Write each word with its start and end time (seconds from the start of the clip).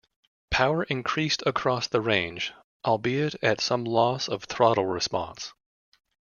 Power 0.49 0.81
increased 0.85 1.43
across 1.45 1.87
the 1.87 2.01
range, 2.01 2.53
albeit 2.83 3.35
at 3.43 3.61
some 3.61 3.83
loss 3.83 4.27
of 4.27 4.45
throttle 4.45 4.87
response. 4.87 5.53